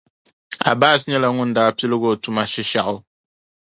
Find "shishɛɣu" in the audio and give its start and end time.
2.51-2.95